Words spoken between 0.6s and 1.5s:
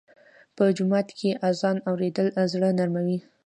جومات کې